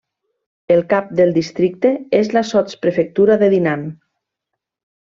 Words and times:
El 0.75 0.79
cap 0.93 1.11
del 1.19 1.33
districte 1.35 1.93
és 2.21 2.33
la 2.39 2.45
sotsprefectura 2.55 3.39
de 3.45 3.55
Dinan. 3.57 3.89